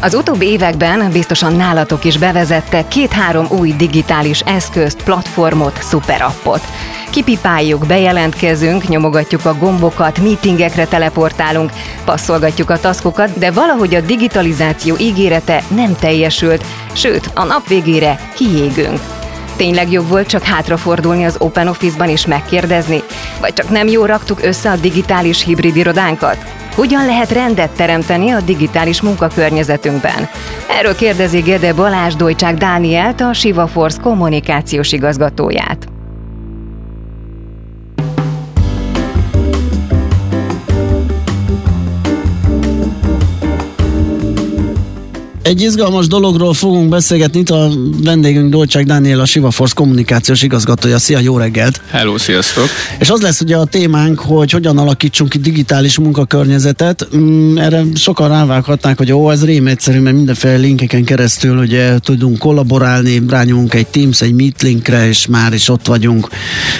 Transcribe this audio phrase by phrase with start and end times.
[0.00, 6.60] Az utóbbi években biztosan nálatok is bevezette két-három új digitális eszközt, platformot, szuperappot.
[7.10, 11.72] Kipipáljuk, bejelentkezünk, nyomogatjuk a gombokat, meetingekre teleportálunk,
[12.04, 19.00] passzolgatjuk a taszkokat, de valahogy a digitalizáció ígérete nem teljesült, sőt, a nap végére kiégünk.
[19.56, 23.02] Tényleg jobb volt csak hátrafordulni az Open Office-ban és megkérdezni?
[23.40, 26.67] Vagy csak nem jó raktuk össze a digitális hibrid irodánkat?
[26.78, 30.28] Hogyan lehet rendet teremteni a digitális munkakörnyezetünkben?
[30.78, 35.87] Erről kérdezi Gede Balázs Dojcsák Dánielt, a Siva Force kommunikációs igazgatóját.
[45.48, 47.70] Egy izgalmas dologról fogunk beszélgetni, itt a
[48.02, 50.98] vendégünk Dolcsák Dániel, a Siva Force kommunikációs igazgatója.
[50.98, 51.80] Szia, jó reggelt!
[51.90, 52.68] Hello, sziasztok!
[52.98, 57.08] És az lesz ugye a témánk, hogy hogyan alakítsunk ki digitális munkakörnyezetet.
[57.16, 62.38] Mm, erre sokan rávághatnák, hogy ó, ez rém egyszerű, mert mindenféle linkeken keresztül ugye tudunk
[62.38, 66.28] kollaborálni, rányomunk egy Teams, egy Meet linkre, és már is ott vagyunk,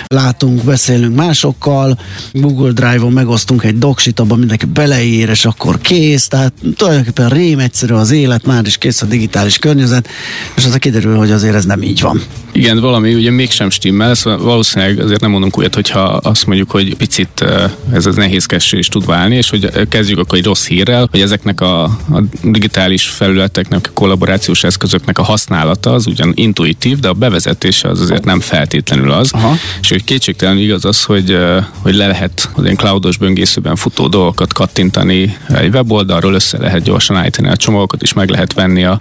[0.09, 1.99] látunk, beszélünk másokkal,
[2.33, 7.95] Google Drive-on megosztunk egy doksit, abban mindenki beleír, és akkor kész, tehát tulajdonképpen rém egyszerű
[7.95, 10.09] az élet, már is kész a digitális környezet,
[10.57, 12.23] és az a kiderül, hogy azért ez nem így van.
[12.53, 16.97] Igen, valami ugye mégsem stimmel, szóval valószínűleg azért nem mondunk újat, hogyha azt mondjuk, hogy
[16.97, 17.45] picit
[17.93, 21.61] ez az nehézkessé is tud válni, és hogy kezdjük akkor egy rossz hírrel, hogy ezeknek
[21.61, 27.89] a, a digitális felületeknek, a kollaborációs eszközöknek a használata az ugyan intuitív, de a bevezetése
[27.89, 29.33] az azért nem feltétlenül az.
[29.33, 29.55] Aha.
[29.81, 31.39] És hogy kétségtelen igaz az, hogy,
[31.83, 37.17] hogy le lehet az ilyen cloudos böngészőben futó dolgokat kattintani egy weboldalról, össze lehet gyorsan
[37.17, 39.01] állítani a csomagokat, és meg lehet venni a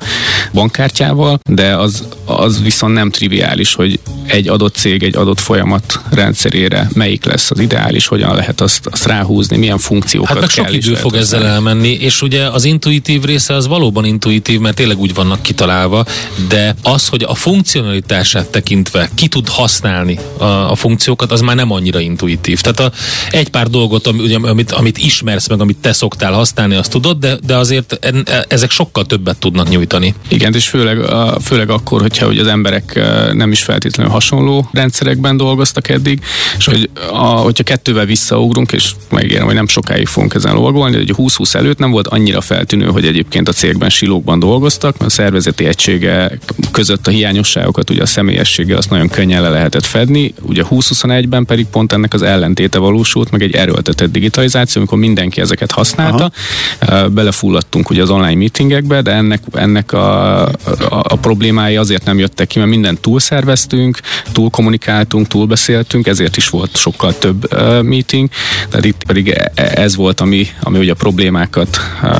[0.53, 6.90] bankkártyával, de az, az viszont nem triviális hogy egy adott cég egy adott folyamat rendszerére
[6.94, 10.74] melyik lesz az ideális, hogyan lehet azt, azt ráhúzni, milyen funkciókat hát meg kell sok
[10.74, 15.13] idő fog ezzel elmenni, és ugye az intuitív része az valóban intuitív, mert tényleg úgy
[15.13, 16.06] vannak kitalálva,
[16.47, 21.72] de az, hogy a funkcionalitását tekintve ki tud használni a, a funkciókat, az már nem
[21.72, 22.62] annyira intuitív.
[22.62, 22.92] Tehát a,
[23.30, 24.08] egy pár dolgot,
[24.42, 28.72] amit, amit ismersz meg, amit te szoktál használni, azt tudod, de, de azért e, ezek
[28.72, 30.14] sokkal többet tudnak nyújtani.
[30.28, 30.98] Igen, és főleg,
[31.42, 33.00] főleg akkor, hogyha hogy az emberek
[33.34, 36.22] nem is feltétlenül hasonló rendszerekben dolgoztak eddig,
[36.58, 41.14] és hogy a, hogyha kettővel visszaugrunk, és megígérem, hogy nem sokáig fogunk ezen lovagolni, hogy
[41.18, 45.66] 20-20 előtt nem volt annyira feltűnő, hogy egyébként a cégben silókban dolgoztak, mert a szervezeti
[45.66, 46.38] egysége
[46.72, 51.65] között a hiányosságokat, ugye a személyessége azt nagyon könnyen le lehetett fedni, ugye 2021-ben pedig
[51.65, 56.31] pont ennek az ellentéte valósult, meg egy erőltetett digitalizáció, amikor mindenki ezeket használta,
[56.79, 57.09] Aha.
[57.09, 60.51] belefulladtunk ugye az online meetingekbe, de ennek, ennek a, a,
[60.89, 63.99] a problémái azért nem jöttek ki, mert minden túl túlszerveztünk,
[64.31, 68.29] túl kommunikáltunk, túl beszéltünk, ezért is volt sokkal több uh, meeting,
[68.69, 72.11] tehát itt pedig e, e, ez volt, ami, ami ugye a problémákat uh,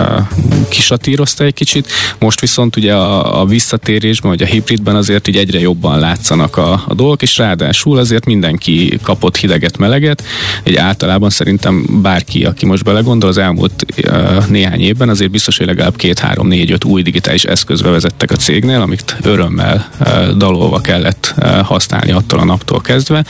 [0.70, 1.88] kisatírozta egy kicsit.
[2.20, 6.84] Most viszont ugye a, a visszatérésben, vagy a hibridben azért így egyre jobban látszanak a,
[6.88, 10.24] a dolgok, és ráadásul azért mindenki kapott hideget, meleget.
[10.64, 15.68] Egy általában szerintem bárki, aki most belegondol, az elmúlt uh, néhány évben azért biztos, hogy
[15.68, 20.82] legalább két, három, négy, öt új digitális eszközbe vezettek a cégnél, amit örömmel uh, dalolva
[20.82, 23.26] kellett eh, használni attól a naptól kezdve,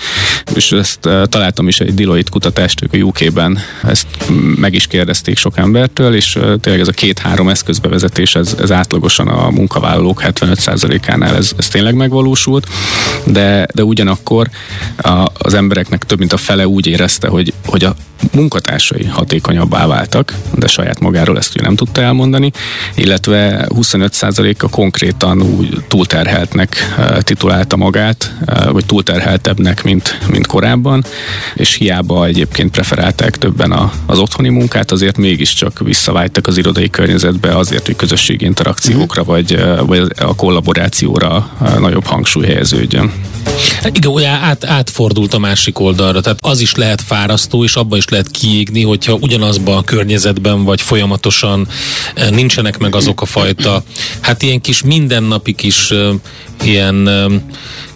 [0.56, 4.08] és ezt eh, találtam is egy Deloitte kutatást, ők a UK-ben ezt
[4.56, 9.28] meg is kérdezték sok embertől, és eh, tényleg ez a két-három eszközbevezetés, ez, ez átlagosan
[9.28, 12.68] a munkavállalók 75%-ánál ez, ez tényleg megvalósult,
[13.26, 14.50] de, de ugyanakkor
[15.38, 17.96] az embereknek több mint a fele úgy érezte, hogy, hogy a
[18.32, 22.52] munkatársai hatékonyabbá váltak, de saját magáról ezt ugye nem tudta elmondani,
[22.96, 28.34] illetve 25%-a konkrétan úgy túlterheltnek titulálta magát,
[28.72, 31.06] vagy túlterheltebbnek, mint, mint korábban,
[31.56, 37.58] és hiába egyébként preferálták többen a, az otthoni munkát, azért mégiscsak visszavágytak az irodai környezetbe
[37.58, 41.50] azért, hogy közösségi interakciókra, vagy, vagy a kollaborációra
[41.80, 43.12] nagyobb hangsúly helyeződjön.
[43.82, 47.98] Hát igen, ugye át, átfordult a másik oldalra, tehát az is lehet fárasztó, és abban
[47.98, 51.68] is lehet kiégni, hogyha ugyanazban a környezetben vagy folyamatosan
[52.16, 53.84] eh, nincsenek meg azok a fajta,
[54.22, 56.14] hát ilyen kis mindennapi kis uh,
[56.64, 57.34] ilyen uh,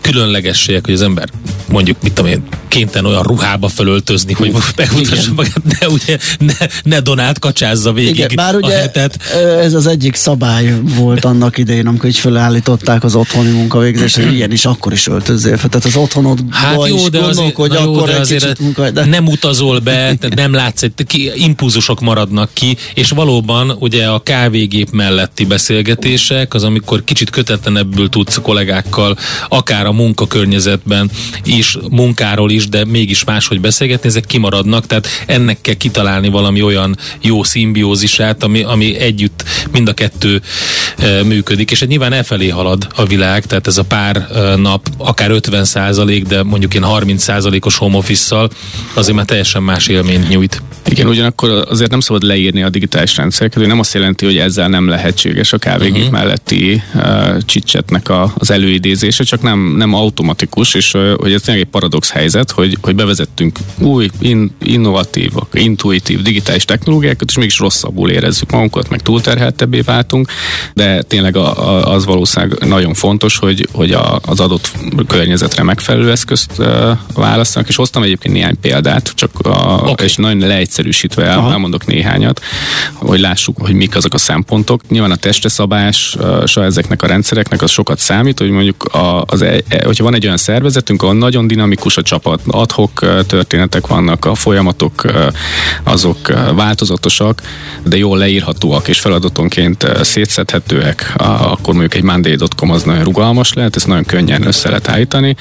[0.01, 1.29] különlegességek, hogy az ember
[1.71, 6.99] mondjuk, mit tudom én, kénytelen olyan ruhába fölöltözni, hogy megmutassa magát, ne, ugye, ne, ne
[6.99, 9.23] Donát kacsázza végig Igen, bár ugye a hetet.
[9.61, 14.51] ez az egyik szabály volt annak idején, amikor így felállították az otthoni munkavégzést, hogy ilyen
[14.51, 15.69] is akkor is öltözzél fel.
[15.69, 19.05] Tehát az otthonod hát jó, de azért, hogy jó, akkor de azért egy munka, de...
[19.05, 20.00] nem utazol be,
[20.35, 27.03] nem látsz, ki, impulzusok maradnak ki, és valóban ugye a kávégép melletti beszélgetések, az amikor
[27.03, 29.17] kicsit kötetlenebbül tudsz kollégákkal,
[29.49, 31.11] akár a munkakörnyezetben
[31.43, 36.97] is, munkáról is, de mégis máshogy beszélgetni, ezek kimaradnak, tehát ennek kell kitalálni valami olyan
[37.21, 40.41] jó szimbiózisát, ami, ami együtt mind a kettő
[40.97, 44.89] e, működik, és egy nyilván elfelé halad a világ, tehát ez a pár e, nap,
[44.97, 48.47] akár 50 százalék, de mondjuk én 30 százalékos home office
[48.93, 50.61] azért már teljesen más élményt nyújt.
[50.91, 54.67] Igen, ugyanakkor azért nem szabad leírni a digitális rendszereket, hogy nem azt jelenti, hogy ezzel
[54.67, 56.11] nem lehetséges a kávégép uh-huh.
[56.11, 61.63] melletti uh, csicsetnek a, az előidézése, csak nem, nem automatikus, és uh, hogy ez tényleg
[61.63, 68.09] egy paradox helyzet, hogy, hogy bevezettünk új, in, innovatív, intuitív digitális technológiákat, és mégis rosszabbul
[68.09, 70.27] érezzük magunkat, meg túlterheltebbé váltunk,
[70.73, 74.71] de tényleg a, a, az valószínűleg nagyon fontos, hogy, hogy a, az adott
[75.07, 76.65] környezetre megfelelő eszközt uh,
[77.13, 80.05] választanak, és hoztam egyébként néhány példát, csak a, okay.
[80.05, 82.41] és nagyon leegyszerűsítve el, elmondok néhányat,
[82.93, 84.81] hogy lássuk, hogy mik azok a szempontok.
[84.89, 86.15] Nyilván a testeszabás,
[86.55, 90.13] uh, ezeknek a rendszereknek az sokat számít, hogy mondjuk a, az, e, e, hogyha van
[90.13, 95.05] egy olyan szervezetünk, ahol nagyon dinamikus a csapat, adhok történetek vannak, a folyamatok
[95.83, 97.41] azok változatosak,
[97.83, 103.87] de jól leírhatóak és feladatonként szétszedhetőek, akkor mondjuk egy monday.com az nagyon rugalmas lehet, ezt
[103.87, 105.35] nagyon könnyen össze lehet állítani.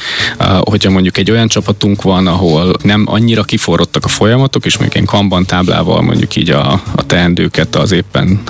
[0.60, 4.29] Hogyha mondjuk egy olyan csapatunk van, ahol nem annyira kiforrottak a folyamatok,
[4.62, 8.40] és mondjuk egy kanban táblával mondjuk így a, a teendőket, az éppen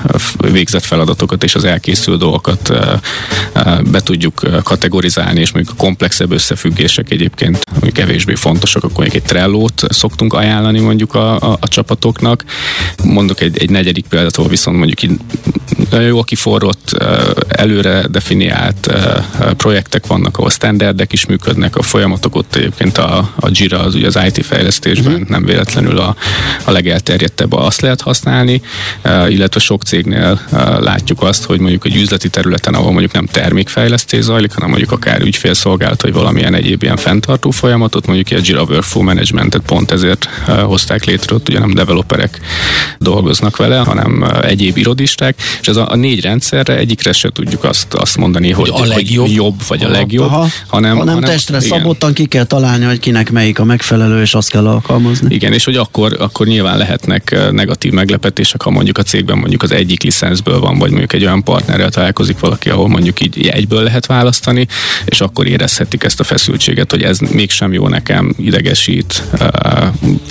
[0.52, 2.72] végzett feladatokat és az elkészült dolgokat
[3.90, 9.82] be tudjuk kategorizálni, és mondjuk a komplexebb összefüggések egyébként mondjuk kevésbé fontosak, akkor egy trellót
[9.88, 12.44] szoktunk ajánlani mondjuk a, a, a csapatoknak.
[13.04, 15.18] Mondok egy, egy negyedik példát, ahol viszont mondjuk így
[15.90, 17.04] nagyon jó kiforrott,
[17.48, 18.90] előre definiált
[19.56, 24.06] projektek vannak, ahol standardek is működnek, a folyamatok ott egyébként a, a Jira az ugye
[24.06, 25.28] az IT fejlesztésben uh-huh.
[25.28, 25.44] nem
[25.74, 26.16] véletlenül a,
[26.64, 28.62] a legelterjedtebb, azt lehet használni,
[29.28, 30.40] illetve sok cégnél
[30.80, 35.20] látjuk azt, hogy mondjuk egy üzleti területen, ahol mondjuk nem termékfejlesztés zajlik, hanem mondjuk akár
[35.20, 41.04] ügyfélszolgálat, vagy valamilyen egyéb ilyen fenntartó folyamatot, mondjuk a Jira Workflow Managementet pont ezért hozták
[41.04, 42.40] létre, ott ugye nem developerek
[42.98, 47.94] dolgoznak vele, hanem egyéb irodisták, és ez a, a négy rendszerre egyikre se tudjuk azt,
[47.94, 49.26] azt mondani, hogy, hogy, a legjobb.
[49.26, 51.68] hogy jobb vagy a legjobb, aha, hanem, hanem, hanem testre igen.
[51.68, 55.34] szabottan ki kell találni, hogy kinek melyik a megfelelő, és azt kell alkalmazni.
[55.34, 59.72] Igen, és hogy akkor, akkor nyilván lehetnek negatív meglepetések, ha mondjuk a cégben mondjuk az
[59.72, 64.06] egyik licenszből van, vagy mondjuk egy olyan partnerrel találkozik valaki, ahol mondjuk így egyből lehet
[64.06, 64.66] választani,
[65.04, 69.22] és akkor érezhetik ezt a feszültséget, hogy ez mégsem jó nekem, idegesít,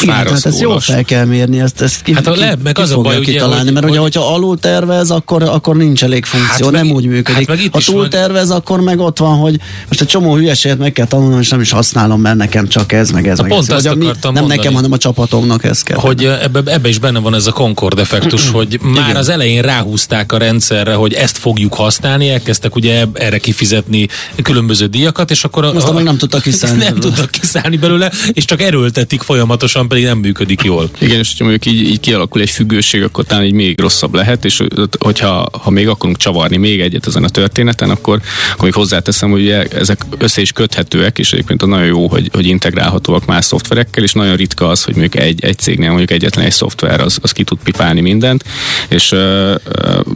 [0.02, 2.92] Igen, hát ezt jól fel kell mérni, ezt, ezt ki, hát a le, meg az
[2.92, 6.76] a baj, kitalálni, ugye, mert hogy, hogyha alul tervez, akkor, akkor nincs elég funkció, hát
[6.76, 7.50] nem meg, úgy működik.
[7.50, 8.10] Hát ha túl van...
[8.10, 11.62] tervez, akkor meg ott van, hogy most egy csomó hülyeséget meg kell tanulnom, és nem
[11.62, 13.86] is használom, mert nekem csak ez, meg ez, Na, meg pont ez.
[13.86, 14.48] Ezt mi, nem mondani.
[14.48, 15.98] nekem, hanem a csapatomnak ez kell.
[15.98, 19.16] Hogy ebbe, ebbe is benne van ez a Concord effektus, hogy már Igen.
[19.16, 24.08] az elején ráhúzták a rendszerre, hogy ezt fogjuk használni, elkezdtek ugye erre kifizetni
[24.42, 26.84] különböző díjakat, és akkor a, Aztán meg nem tudtak kiszállni.
[26.84, 30.90] Nem tudtak kiszállni belőle, és csak erőltetik folyamatosan, pedig nem működik jól.
[31.00, 34.46] Igen, és ha mondjuk így, így kialakul egy függőség, akkor talán így még rosszabb lehet,
[34.46, 34.64] és
[35.00, 39.42] hogyha ha még akarunk csavarni még egyet ezen a történeten, akkor, akkor még hozzáteszem, hogy
[39.42, 44.14] ugye ezek össze is köthetőek, és egyébként nagyon jó, hogy, hogy integrálhatóak más szoftverekkel, és
[44.14, 47.44] nagyon ritka az, hogy mondjuk egy, egy cégnél mondjuk egyetlen egy szoftver az, az ki
[47.44, 48.44] tud pipálni mindent,
[48.88, 49.56] és uh,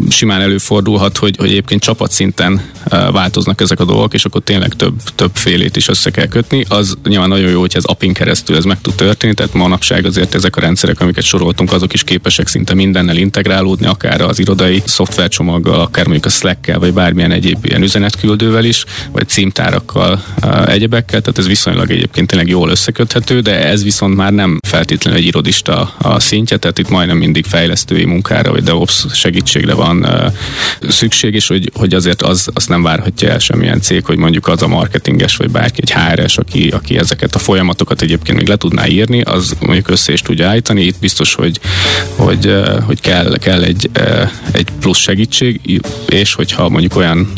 [0.10, 2.54] simán előfordulhat, hogy, hogy egyébként csapatszinten
[2.92, 6.66] uh, változnak ezek a dolgok, és akkor tényleg több, több félét is össze kell kötni.
[6.70, 10.36] Az nyilván nagyon jó, hogy ez apin keresztül ez meg tud történni, tehát manapság azért
[10.36, 15.80] ezek a rendszerek, amiket soroltunk, azok is képesek szinte mindennel integrálódni, akár az irodai szoftvercsomaggal,
[15.80, 20.24] akár mondjuk a Slack-kel, vagy bármilyen egyéb ilyen üzenetküldővel is, vagy címtárakkal,
[20.66, 25.26] egyebekkel, tehát ez viszonylag egyébként tényleg jól összeköthető, de ez viszont már nem feltétlenül egy
[25.26, 30.08] irodista a szintje, tehát itt majdnem mindig fejlesztői munkára, vagy DevOps segítségre van
[30.90, 34.62] szükség, és hogy, hogy azért az, azt nem várhatja el semmilyen cég, hogy mondjuk az
[34.62, 38.88] a marketinges, vagy bárki egy HRS, aki, aki ezeket a folyamatokat egyébként még le tudná
[38.88, 40.82] írni, az mondjuk össze is tudja állítani.
[40.82, 41.60] Itt biztos, hogy,
[42.16, 42.54] hogy,
[42.86, 43.90] hogy kell, kell egy,
[44.52, 47.32] egy plusz segítség, és hogyha mondjuk olyan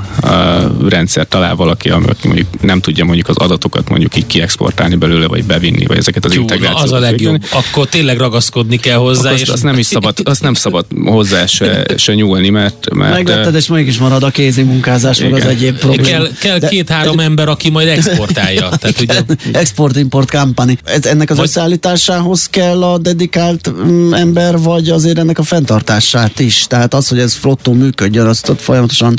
[0.87, 5.43] rendszer talál valaki, ami mondjuk nem tudja mondjuk az adatokat mondjuk így kiexportálni belőle, vagy
[5.43, 6.83] bevinni, vagy ezeket az Jó, integrációkat.
[6.83, 7.24] Az a legjobb.
[7.31, 7.47] Végül.
[7.51, 9.31] Akkor tényleg ragaszkodni kell hozzá.
[9.31, 9.47] Azt, és...
[9.47, 12.93] azt, nem is szabad, azt nem szabad hozzá se, se nyúlni, mert...
[12.93, 16.07] mert Megvetted, és mégis marad a kézi munkázás, meg az egyéb probléma.
[16.07, 18.69] Kell, kell két-három ember, aki majd exportálja.
[18.79, 19.21] Tehát ugye...
[19.51, 20.77] Export-import company.
[20.83, 21.45] Ez, ennek az vagy...
[21.45, 26.65] összeállításához kell a dedikált mm, ember, vagy azért ennek a fenntartását is?
[26.67, 29.13] Tehát az, hogy ez flottó működjön, azt ott folyamatosan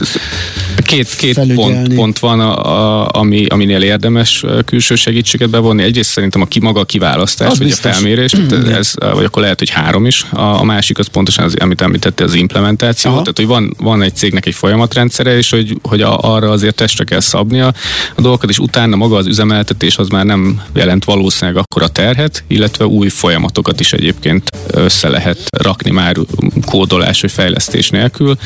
[0.76, 5.82] Két, két pont, pont van, a, a, ami, aminél érdemes külső segítséget bevonni.
[5.82, 7.90] Egyrészt szerintem a ki maga a kiválasztás, az vagy biztos.
[7.90, 10.26] a felmérés, mm, ez, vagy akkor lehet, hogy három is.
[10.30, 13.10] A, a másik az pontosan az, amit említette, az implementáció.
[13.10, 13.20] Aha.
[13.20, 17.04] Tehát, hogy van, van egy cégnek egy folyamatrendszere, és hogy, hogy a, arra azért testre
[17.04, 17.66] kell szabnia
[18.14, 22.44] a dolgokat, és utána maga az üzemeltetés az már nem jelent valószínűleg akkor a terhet,
[22.46, 26.16] illetve új folyamatokat is egyébként össze lehet rakni már
[26.64, 28.36] kódolás vagy fejlesztés nélkül,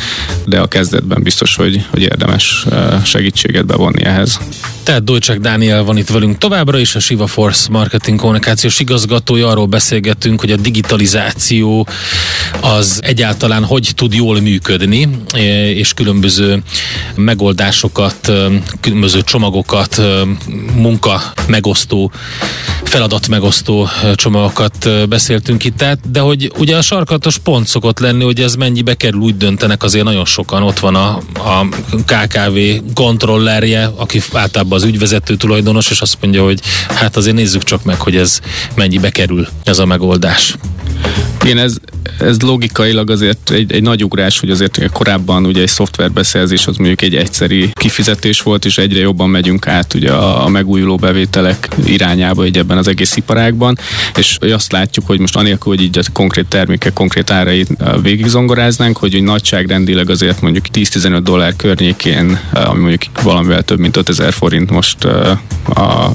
[0.46, 2.66] de a kezdetben biztos, hogy, hogy érdemes
[3.04, 4.40] segítséget bevonni ehhez.
[4.82, 9.39] Tehát Dolcsák Dániel van itt velünk továbbra is, a Siva Force marketing kommunikációs igazgatója.
[9.42, 11.86] Arról beszélgettünk, hogy a digitalizáció
[12.60, 15.08] az egyáltalán hogy tud jól működni,
[15.74, 16.62] és különböző
[17.16, 18.32] megoldásokat,
[18.80, 20.02] különböző csomagokat,
[20.74, 22.12] munka megosztó,
[22.84, 28.40] feladat megosztó csomagokat beszéltünk itt, tehát, de hogy ugye a sarkatos pont szokott lenni, hogy
[28.40, 30.62] ez mennyibe kerül, úgy döntenek azért nagyon sokan.
[30.62, 31.66] Ott van a, a
[32.06, 32.58] KKV
[32.94, 38.00] kontrollerje, aki általában az ügyvezető tulajdonos, és azt mondja, hogy hát azért nézzük csak meg,
[38.00, 38.40] hogy ez
[38.74, 40.56] mennyibe kerül ez a megoldás.
[41.44, 41.76] Igen, ez,
[42.18, 47.02] ez logikailag azért egy, egy nagy ugrás, hogy azért korábban ugye egy szoftverbeszerzés az mondjuk
[47.02, 52.44] egy egyszeri kifizetés volt, és egyre jobban megyünk át ugye a, a megújuló bevételek irányába
[52.44, 53.78] egy ebben az egész iparágban,
[54.16, 57.68] és azt látjuk, hogy most anélkül, hogy így a konkrét termékek konkrét árait
[58.02, 63.96] végig zongoráznánk, hogy egy nagyságrendileg azért mondjuk 10-15 dollár környékén, ami mondjuk valamivel több mint
[63.96, 65.04] 5000 forint most
[65.74, 66.12] a,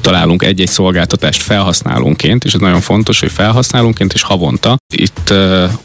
[0.00, 4.76] találunk egy-egy szolgáltatást felhasználónként, és ez nagyon fontos, hogy felhasználónként és havonta.
[4.94, 5.32] Itt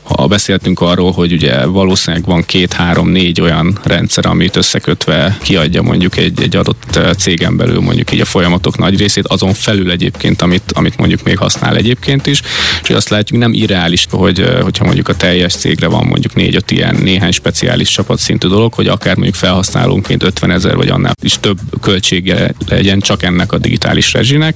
[0.03, 6.41] ha beszéltünk arról, hogy ugye valószínűleg van két-három-négy olyan rendszer, amit összekötve kiadja mondjuk egy,
[6.41, 10.97] egy adott cégen belül mondjuk így a folyamatok nagy részét, azon felül egyébként, amit, amit
[10.97, 12.41] mondjuk még használ egyébként is,
[12.83, 16.95] és azt látjuk, nem irreális, hogy hogyha mondjuk a teljes cégre van mondjuk négy-öt ilyen
[16.95, 22.53] néhány speciális csapatszintű dolog, hogy akár mondjuk felhasználónként 50 ezer vagy annál is több költsége
[22.67, 24.55] legyen csak ennek a digitális rezsinek,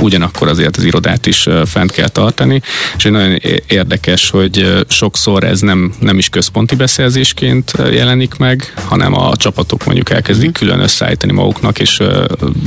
[0.00, 2.62] ugyanakkor azért az irodát is fent kell tartani,
[3.00, 9.14] és egy nagyon érdekes, hogy sokszor ez nem, nem is központi beszerzésként jelenik meg, hanem
[9.14, 10.58] a csapatok mondjuk elkezdik mhm.
[10.58, 12.02] külön összeállítani maguknak, és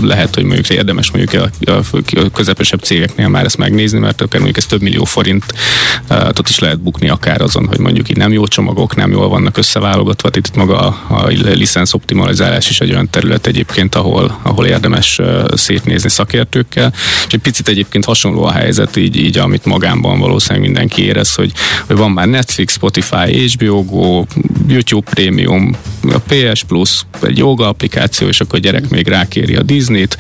[0.02, 4.58] lehet, hogy mondjuk érdemes mondjuk a, a közepesebb cégeknél már ezt megnézni, mert akár mondjuk
[4.58, 8.96] ez több millió forintot is lehet bukni akár azon, hogy mondjuk így nem jó csomagok,
[8.96, 13.96] nem jól vannak összeválogatva, itt maga a, a licensz optimalizálás is egy olyan terület egyébként,
[13.96, 15.20] ahol, ahol érdemes
[15.54, 16.94] szétnézni szakértőkkel,
[17.28, 21.52] és egy picit egyébként hasonló a helyzet, így, így amit magánban valószínűleg mindenki érez, hogy,
[21.88, 24.24] hogy van már Netflix, Spotify, HBO Go,
[24.68, 25.76] YouTube Premium,
[26.12, 30.18] a PS Plus, egy joga applikáció, és akkor a gyerek még rákéri a Disney-t,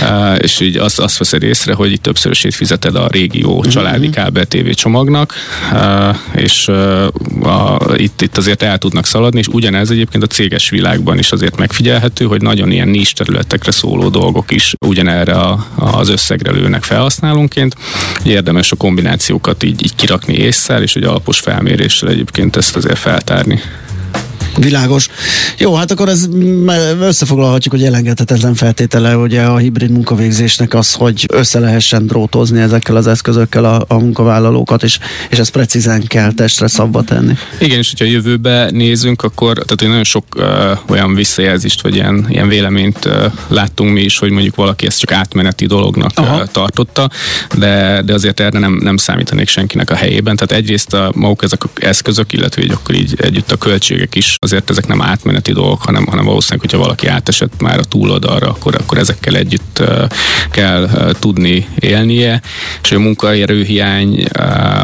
[0.00, 3.68] uh, és így azt, azt veszed észre, hogy itt többszörösét fizeted a régió mhm.
[3.68, 5.34] családi kábel TV csomagnak,
[5.72, 7.06] uh, és uh,
[7.42, 11.56] a, itt, itt azért el tudnak szaladni, és ugyanez egyébként a céges világban is azért
[11.56, 17.76] megfigyelhető, hogy nagyon ilyen nis területekre szóló dolgok is ugyanerre a, az összegre lőnek felhasználónként.
[18.24, 18.76] Érdemes a
[19.42, 23.60] kombinációkat így, így kirakni észszel, és egy alapos felméréssel egyébként ezt azért feltárni.
[24.56, 25.08] Világos.
[25.58, 26.28] Jó, hát akkor ez
[27.00, 33.06] összefoglalhatjuk, hogy elengedhetetlen feltétele ugye a hibrid munkavégzésnek az, hogy össze lehessen drótozni ezekkel az
[33.06, 34.98] eszközökkel a, a munkavállalókat, és,
[35.30, 37.34] és ezt precízen kell testre szabba tenni.
[37.58, 40.44] Igen, és hogyha jövőbe nézünk, akkor tehát, nagyon sok uh,
[40.88, 45.12] olyan visszajelzést, vagy ilyen, ilyen véleményt uh, láttunk mi is, hogy mondjuk valaki ezt csak
[45.12, 47.10] átmeneti dolognak uh, tartotta,
[47.58, 50.36] de, de azért erre nem, nem számítanék senkinek a helyében.
[50.36, 54.36] Tehát egyrészt a maguk ezek az eszközök, illetve így akkor így együtt a költségek is
[54.42, 58.74] azért ezek nem átmeneti dolgok, hanem, hanem valószínűleg, hogyha valaki átesett már a túloldalra, akkor,
[58.74, 59.82] akkor ezekkel együtt
[60.50, 62.42] kell tudni élnie,
[62.82, 64.24] és a munkaerőhiány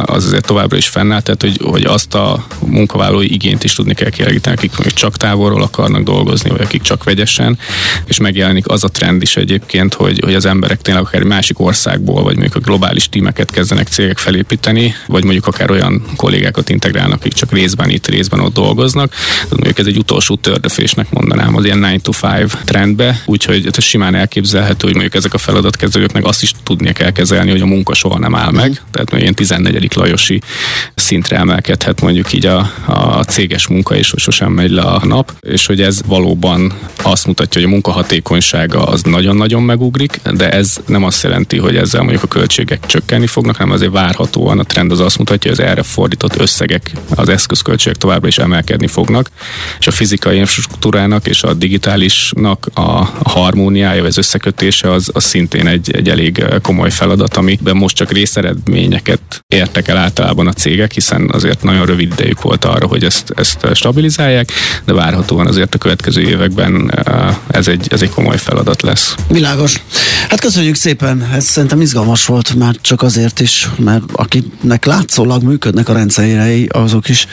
[0.04, 4.10] az azért továbbra is fennáll, tehát hogy, hogy azt a munkavállalói igényt is tudni kell
[4.10, 7.58] kielégíteni, akik mondjuk csak távolról akarnak dolgozni, vagy akik csak vegyesen,
[8.04, 12.22] és megjelenik az a trend is egyébként, hogy, hogy az emberek tényleg akár másik országból,
[12.22, 17.32] vagy mondjuk a globális tímeket kezdenek cégek felépíteni, vagy mondjuk akár olyan kollégákat integrálnak, akik
[17.32, 19.12] csak részben itt, részben ott dolgoznak.
[19.50, 24.14] Mondjuk ez egy utolsó tördöfésnek mondanám az ilyen 9 to 5 trendbe, úgyhogy ez simán
[24.14, 28.18] elképzelhető, hogy mondjuk ezek a feladatkezelőknek azt is tudnia kell kezelni, hogy a munka soha
[28.18, 28.82] nem áll meg.
[28.90, 29.94] Tehát mondjuk ilyen 14.
[29.94, 30.40] Lajosi
[30.94, 35.32] szintre emelkedhet mondjuk így a, a céges munka is, hogy sosem megy le a nap,
[35.40, 41.04] és hogy ez valóban azt mutatja, hogy a munkahatékonysága az nagyon-nagyon megugrik, de ez nem
[41.04, 45.00] azt jelenti, hogy ezzel mondjuk a költségek csökkenni fognak, hanem azért várhatóan a trend az
[45.00, 49.30] azt mutatja, hogy az erre fordított összegek, az eszközköltségek továbbra is emelkedni fognak,
[49.78, 55.90] és a fizikai infrastruktúrának és a digitálisnak a harmóniája, az összekötése az, az szintén egy,
[55.94, 61.62] egy elég komoly feladat, amiben most csak részeredményeket értek el általában a cégek, hiszen azért
[61.62, 64.52] nagyon rövid idejük volt arra, hogy ezt, ezt stabilizálják,
[64.84, 69.14] de várhatóan azért a következő években eh, ez egy, ez egy komoly feladat lesz.
[69.28, 69.82] Világos.
[70.28, 75.88] Hát köszönjük szépen, ez szerintem izgalmas volt már csak azért is, mert akinek látszólag működnek
[75.88, 77.26] a rendszerei, azok is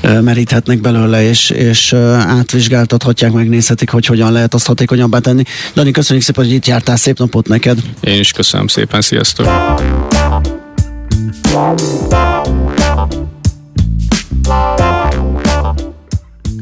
[0.00, 1.92] meríthetnek belőle, és, és
[2.26, 5.42] átvizsgáltathatják, megnézhetik, hogy hogyan lehet azt hatékonyabbá tenni.
[5.74, 7.78] Dani, köszönjük szépen, hogy itt jártál, szép napot neked.
[8.00, 9.46] Én is köszönöm szépen, sziasztok!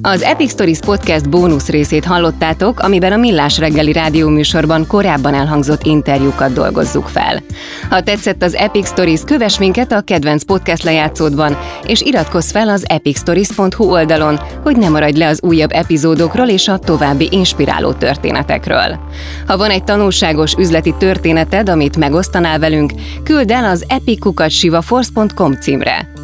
[0.03, 6.53] Az Epic Stories Podcast bónusz részét hallottátok, amiben a Millás reggeli rádióműsorban korábban elhangzott interjúkat
[6.53, 7.43] dolgozzuk fel.
[7.91, 12.85] Ha tetszett az Epic Stories, kövess minket a kedvenc podcast lejátszódban, és iratkozz fel az
[12.89, 18.99] epicstories.hu oldalon, hogy ne maradj le az újabb epizódokról és a további inspiráló történetekről.
[19.47, 22.93] Ha van egy tanulságos üzleti történeted, amit megosztanál velünk,
[23.25, 26.20] küld el az epicukatsivaforce.com címre.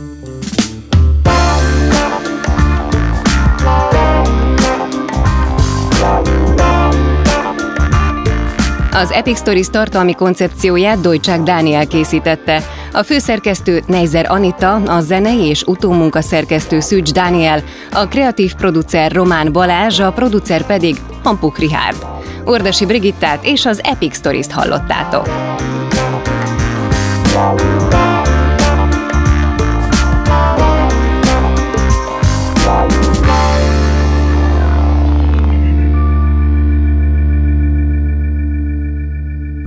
[8.97, 12.63] Az Epic Stories tartalmi koncepcióját Dojcsák Dániel készítette.
[12.93, 17.63] A főszerkesztő Neizer Anita, a zenei és utómunka szerkesztő Szűcs Dániel,
[17.93, 22.07] a kreatív producer Román Balázs, a producer pedig Hampuk Rihárd.
[22.45, 25.29] Ordasi Brigittát és az Epic Stories-t hallottátok.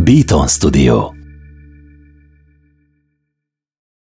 [0.09, 1.18] Beaton Studio